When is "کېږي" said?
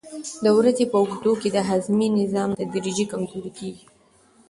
3.59-3.83